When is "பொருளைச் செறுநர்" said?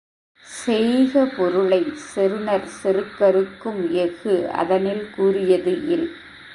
1.37-2.67